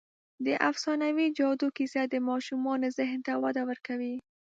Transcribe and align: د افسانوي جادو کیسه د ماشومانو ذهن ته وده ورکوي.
د 0.45 0.47
افسانوي 0.69 1.27
جادو 1.37 1.67
کیسه 1.77 2.01
د 2.07 2.15
ماشومانو 2.29 2.87
ذهن 2.97 3.19
ته 3.27 3.33
وده 3.43 3.61
ورکوي. 3.69 4.15